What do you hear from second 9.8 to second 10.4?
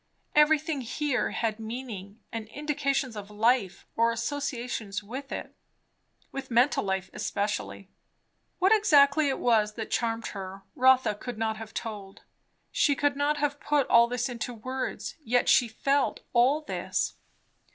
charmed